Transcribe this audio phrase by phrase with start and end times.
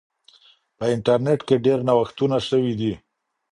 [0.77, 2.93] په انټرنیټ کې ډیر نوښتونه سوي دي.